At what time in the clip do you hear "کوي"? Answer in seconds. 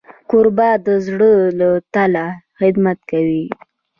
3.11-3.45